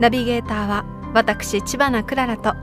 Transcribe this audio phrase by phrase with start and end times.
[0.00, 0.84] ナビゲーターは
[1.14, 2.54] 私千葉なクララと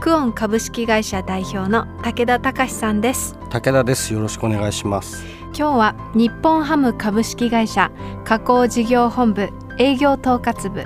[0.00, 3.36] クオン株式会社代表の武田隆さんです。
[3.50, 4.12] 武田です。
[4.12, 5.24] よろしくお願いします。
[5.56, 7.90] 今日は日本ハム株式会社
[8.24, 10.84] 加工事業本部営業統括部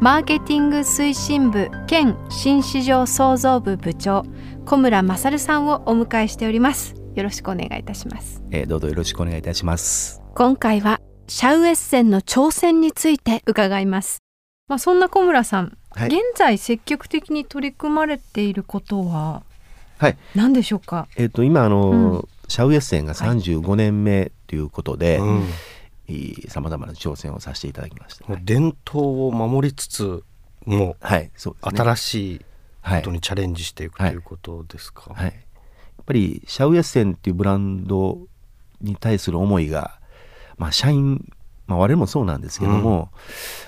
[0.00, 4.24] マーケティング推進部兼新市場創造部部長
[4.66, 6.94] 小村勝さんをお迎えしております。
[7.14, 10.20] よろしくお願いいたします、えー、どうぞよろしくお願いいたします。
[10.34, 14.23] 今回はシャウエッセンの挑戦について伺います
[14.66, 19.42] まあそんな小村さん、はい、現在積極的に取り組まれていることは
[19.98, 20.18] はい。
[20.34, 21.06] 何でしょうか？
[21.16, 25.20] えっ、ー、と今あの、うん、シャウエッセンが35年目ということで、
[26.48, 30.24] さまざまな挑戦をさせていただきました、はい、伝統を守りつつ
[30.66, 35.32] もう、はいそう、ね、新しいことにチャレンジしていく、ということですか、はい、やっ
[36.04, 38.18] ぱりシャウエッセンっていうブランド
[38.80, 39.98] に対する思いが、
[40.58, 41.32] まあ、社員、
[41.66, 43.08] まあ、我々もそうなんですけども、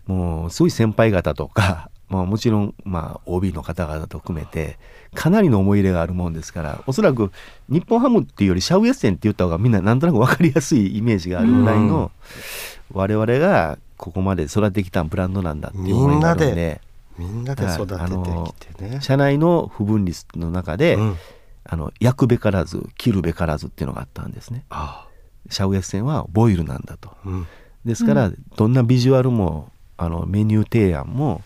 [0.08, 4.78] うん、もうすごい先輩方とか まあ、もちろん、まあ、OB の方々と含めて
[5.12, 7.32] かなりの思い入れがあるもんですからおそらく
[7.68, 12.12] 日本ハムっていうよりシャウエッセンって言った方がみんななんとなく分かりやすいイメージがあるぐらいの、
[12.94, 16.80] うん、我々がここまで育ててきたブランドなんだっていう思いがあるんで
[17.18, 19.00] みんなで育ててきてね。
[19.00, 21.16] 社内の不分率の中で、うん、
[21.64, 24.64] あの焼くべからず切るべからずっていうのがあったんですね。
[24.70, 25.08] ああ。
[25.50, 27.16] シャウエッセンはボイルなんだと。
[27.24, 27.46] うん、
[27.86, 31.42] ですから、どんなビジュアルもあのメニュー提案も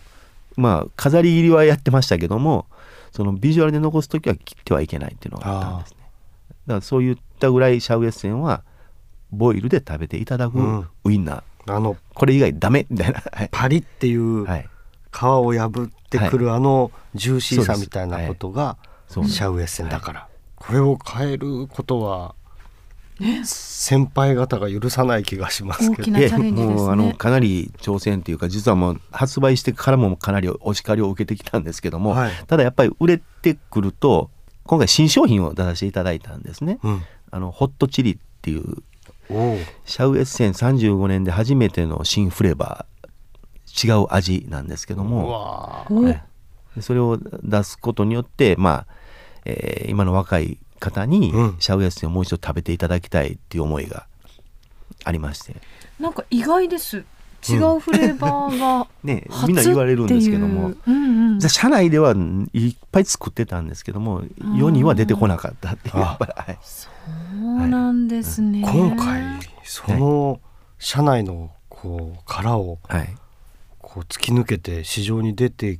[0.57, 2.65] まあ飾り切りはやってましたけども
[3.11, 5.97] そのビジュアルで残す時は切ってはいけないっていうのがあったんですね。
[6.01, 6.09] だか
[6.75, 8.63] らそういったぐらいシャウエッセンは
[9.31, 22.35] ボイルで食べていただくウインナー、うん、あのこれ以外ダメみたいな、パリっていう皮を破ってくるあのジューシーさみたいなことがシャウエッセンだから、これを変えることは
[23.43, 34.29] 先輩方が許さない気がしますけど、ね、もうあのかなり挑戦というか実はもう発売してからもかなりお叱りを受けてきたんですけども、はい、ただやっぱり売れてくると
[34.65, 36.79] 今回新商品を出させていただいたんですね。
[36.83, 37.01] うん、
[37.31, 38.83] あのホットチリっていう
[39.85, 46.23] シャウエッセン35年で初めての新フレーバー違う味なんですけども、は
[46.77, 48.93] い、それを出すことによってまあ、
[49.45, 54.07] えー、今の若い方にシャウエッセンをもう一度食べていただきたいっていう思いが
[55.05, 55.55] ありまして、
[55.99, 57.05] なんか意外です。
[57.49, 62.13] 違うフレーバーが、ねみんな言われるんですけども、うんうん、社内では
[62.53, 64.21] いっぱい作ってたんですけども
[64.55, 65.97] 世には出てこなかったっていう。
[65.97, 66.87] やっぱり、 はい、そ
[67.33, 69.23] うなんですね、はい、今回
[69.63, 70.39] その
[70.77, 72.77] 社内のこう殻を
[73.79, 75.79] こう突き抜けて市場に出て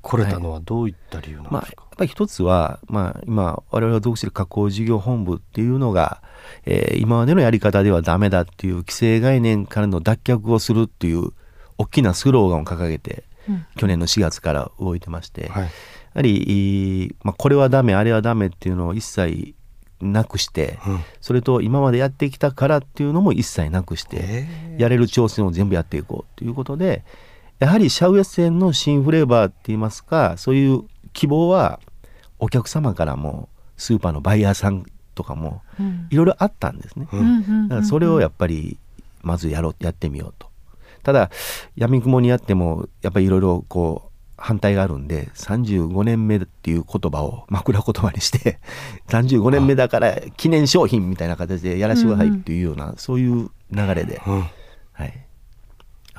[0.00, 1.66] 来れたのはどういった理由なんですか、はい。
[1.66, 6.22] まあ、やっぱり一つは、まあ、今我々が属している加工事業本部っていうのが、
[6.64, 11.30] えー、今までのやり方ではダメだっていう既成概念からの脱却をするっていう
[11.78, 15.68] 大きなスローガンを掲げて、うん、去年の4月から動いてまして、はい、や
[16.14, 19.54] はり、まあ、これはダメあれはダメっていうのを一切
[20.00, 24.46] なくして、うん、それと今までやってきたからっていうのも一切なくして
[24.78, 27.04] やれる挑戦を全部やっていこうということで
[27.60, 31.78] やはりシャウエッセンの新フレーバーって言いますかそういう希望は
[32.38, 35.62] お客様からもスーパーのバイヤーさんとかも
[36.08, 37.06] いろいろあったんですね、
[37.68, 38.78] だからそれをやっぱり
[39.22, 40.48] まずやろうやってみようと。
[41.02, 41.30] ただ
[41.76, 48.58] やみくもにやってもやっぱりいろいろこう反対があるんで35年目っていう言葉を枕言葉にして
[49.08, 55.26] 35年目だから記念商品みたいな形でやらせてくださいっていうような、そういう流れで、はい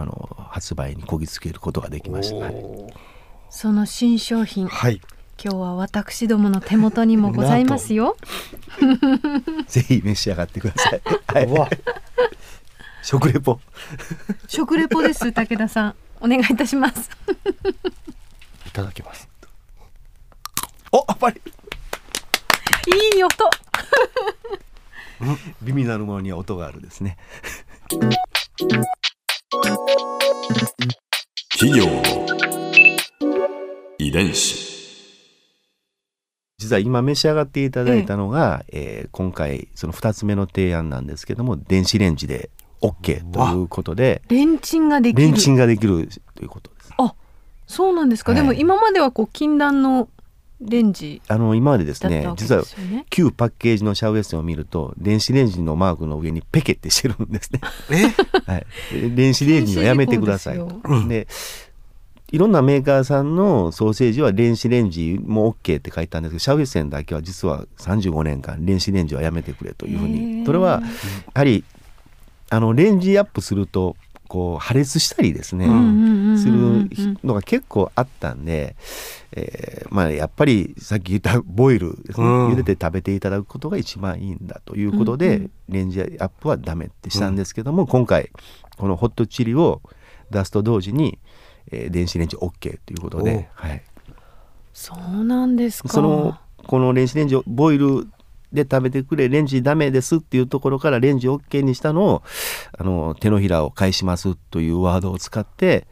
[0.01, 2.51] あの発売にこぎつけることができました、
[3.49, 4.99] その新商品、はい、
[5.43, 8.17] 今日は私どもの手元にもございますよ。
[9.67, 10.89] ぜひ召し上がってくださ
[11.39, 11.69] い、はい、
[13.03, 13.59] 食レポ。
[14.47, 15.95] 食レポです武田さん。
[16.19, 17.09] お願いいたします。
[18.67, 19.29] いただきます。
[20.91, 21.41] おやっぱり
[23.13, 23.49] いい音。
[25.61, 27.15] ビミナルものには音があるですね
[31.61, 31.85] 企業。
[31.85, 32.01] の
[33.99, 34.57] 遺伝子。
[36.57, 42.49] 実は今召し上がっていただいたのが、ええー、今回その2つ目の提案なんですけども電子レンジで
[42.81, 45.21] OK ということでレンチンができる。
[45.21, 46.93] レンチンができるということです。
[46.97, 47.13] あ
[47.67, 50.09] そうなんですか、はい、でも今まではこう禁断の
[50.61, 52.63] レンジあの今までですね、ね、実は
[53.09, 57.61] 旧パッケージのシャウエッセンを見ると電子レンジのマークの上にペケってしてるんですね。
[58.45, 58.65] はい、
[59.15, 60.81] 電子レンジはやめてくださいと。
[61.07, 61.27] で
[62.31, 70.45] いろんなメーカーさんのソーセージは電子レンジも OK って書いたんですけどシャウエッセンだけは実は35年間電子レンジはやめてくれというふうに。
[70.45, 70.87] それはや
[71.33, 71.65] はり
[72.49, 73.95] あのレンジアップすると
[74.27, 75.65] こう破裂したりですね、
[76.41, 76.89] する
[77.23, 78.75] のが結構あったんで、
[79.31, 88.31] えー、まあやっぱりさっき言ったボイルですね、茹でて食べていただくことが一番いいんだということで、レンジアップはダメってしたんですけども、今回
[88.77, 89.81] このホットチリを
[90.29, 91.19] 出すと同時に、
[91.71, 93.83] えー、電子レンジ OK ということで、はい、
[94.73, 95.89] そうなんですか。
[95.89, 98.07] そのこの電子レンジをボイル
[98.53, 102.23] で食べてくれレンジダメですっていうところからレンジ OK にしたのを
[102.77, 105.87] あの手のひらを返しますというワードを使って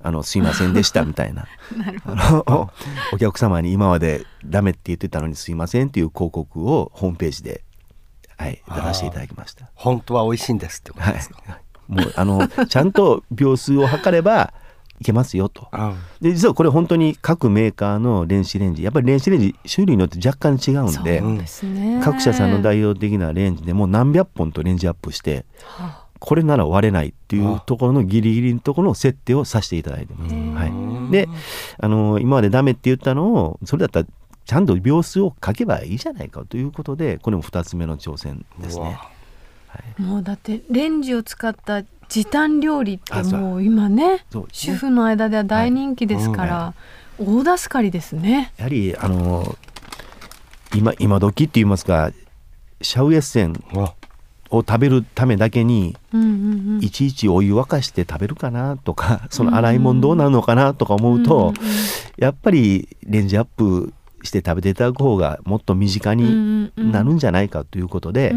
[0.00, 1.46] あのすいませんでしたみたいな。
[2.04, 2.70] あの
[3.12, 7.62] お客様に今までダメって言ってたのにすいませんっていう広告をホームページで、
[8.36, 9.70] はい、出させていただきました。
[9.74, 11.58] 本当は美味しいんですってことですか、は
[11.88, 14.52] い、もうあのちゃんと秒数を測れば
[15.00, 15.68] いけますよと。
[16.20, 25.44] で実はこれ本当に各メーカーの電子レンジやっぱり電子レンジ種類によって若干違うんで、ね、各社さんの代表的なレンジでも何百本とレンジアップして。
[26.18, 30.34] これなら割れないっていうところのギリギリのところの設定をさせていただいてます。
[30.34, 31.28] はい、で
[31.78, 34.06] あの今までダメって言ったのをそれだったら
[34.44, 38.98] ちゃんと秒数を書けばいいじゃないかということでこれも2つ目の挑戦ですね。
[39.68, 46.74] はい、もうだってレンジを使った時短料理ってもう今ね主婦の間では大人気ですから、は
[47.20, 48.52] いうん、大助かりですね。
[48.56, 49.56] やはりあの
[50.74, 52.10] 今今時って言いますか
[52.80, 53.52] シャウエッセン
[54.50, 55.96] を食べるためだけに、
[56.80, 61.54] いちいちお湯沸かして食べるかなとか その洗い物どうなるのかなとか思うと、
[62.16, 63.92] やっぱりレンジアップ
[64.22, 68.34] して食べていただく方がもっと身近になるんじゃないかということで。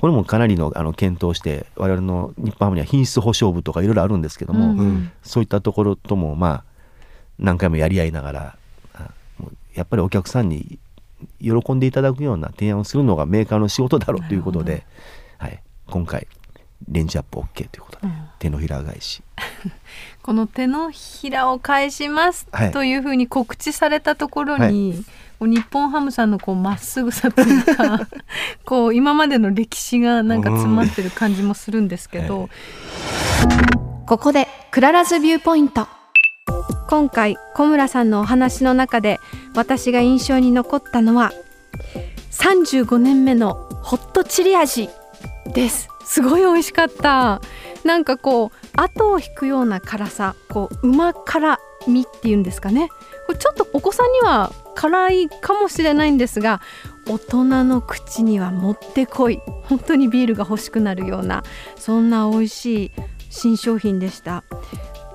[0.00, 4.80] これもかなりのあの検討して我々の日本ハムには品質保証部とかいろいろあるんですけども、
[5.24, 6.64] そういったところともまあ
[7.40, 8.58] 何回もやり合いながら
[9.74, 10.78] やっぱりお客さんに
[11.40, 14.84] 喜んでいただくような提案をするのがメーカーの仕事だろうということで、はい、
[15.90, 16.26] 今回
[16.90, 19.22] レンジアップ OK ということで、うん、手のひら返し。
[20.22, 25.04] この手のひらを返します、というふうに告知されたところに、
[25.40, 25.50] はい。
[25.50, 28.08] 日本ハムさんのこうまっすぐさというか
[28.66, 32.48] こう今までの歴史がなんか詰まってる感じもするんですけど、
[34.06, 35.86] ここで Clara's View Point。
[36.88, 39.20] 今回小村さんのお話の中で
[39.54, 41.32] 私が印象に残ったのは
[42.30, 44.88] 35年目のホットチリ味
[45.58, 45.88] です。
[46.04, 47.40] すごい美味しかった。
[47.84, 51.58] なんかこう後を引くような辛さこう旨辛
[51.88, 52.88] みっていうんですかね。
[53.26, 56.60] これちょっとお子さんには辛いかもしれないんですが
[57.08, 59.40] 大人の口にはもってこい。
[59.64, 61.42] 本当にビールが欲しくなるような
[61.76, 62.90] そんな美味しい
[63.28, 64.44] 新商品でした。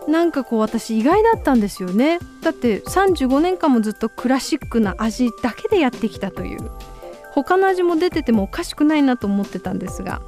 [0.09, 2.19] なんかこう私意外だったんですよね。
[2.41, 6.69] だって35年間もずっとクラシックな味だけでやってきたという。
[7.33, 10.21] 他の味も出ててもおかしくないなと思ってたんですが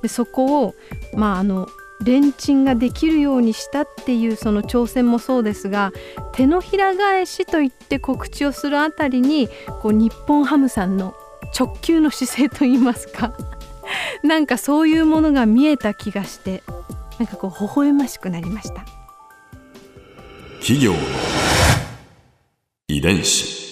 [0.00, 0.74] でそこを
[1.14, 1.68] まああの
[2.04, 5.92] レンチンができるようにしたっていうその挑戦もそうですが
[6.32, 9.48] 手のひら返しといって告知をするあたりに
[9.80, 11.14] こう日本ハムさんの
[11.58, 13.34] 直球の姿勢といいますか
[14.22, 16.62] なんかそういうものが見えた気がして
[17.18, 18.84] なんかこう微笑ましくなりました。
[20.60, 20.94] 企業
[22.88, 23.71] 遺伝子。